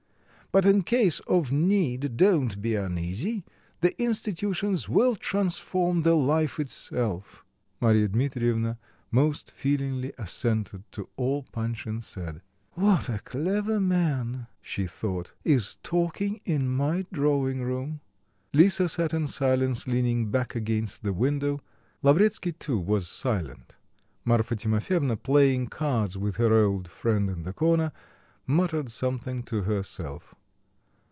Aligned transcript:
But 0.53 0.65
in 0.65 0.81
case 0.81 1.21
of 1.27 1.53
need 1.53 2.17
don't 2.17 2.61
be 2.61 2.75
uneasy. 2.75 3.45
The 3.79 3.97
institutions 4.03 4.89
will 4.89 5.15
transform 5.15 6.01
the 6.01 6.13
life 6.13 6.59
itself." 6.59 7.45
Marya 7.79 8.09
Dmitrievna 8.09 8.77
most 9.11 9.51
feelingly 9.51 10.11
assented 10.17 10.83
to 10.91 11.07
all 11.15 11.43
Panshin 11.53 12.03
said. 12.03 12.41
"What 12.73 13.07
a 13.07 13.19
clever 13.19 13.79
man," 13.79 14.47
she 14.61 14.87
thought, 14.87 15.31
"is 15.45 15.77
talking 15.83 16.41
in 16.43 16.67
my 16.67 17.05
drawing 17.13 17.61
room!" 17.61 18.01
Lisa 18.53 18.89
sat 18.89 19.13
in 19.13 19.27
silence 19.29 19.87
leaning 19.87 20.31
back 20.31 20.53
against 20.53 21.03
the 21.03 21.13
window; 21.13 21.61
Lavretsky 22.03 22.51
too 22.51 22.77
was 22.77 23.07
silent. 23.07 23.77
Marfa 24.25 24.57
Timofyevna, 24.57 25.15
playing 25.15 25.67
cards 25.67 26.17
with 26.17 26.35
her 26.35 26.53
old 26.61 26.89
friend 26.89 27.29
in 27.29 27.43
the 27.43 27.53
corner, 27.53 27.93
muttered 28.45 28.89
something 28.91 29.43
to 29.43 29.61
herself. 29.61 30.35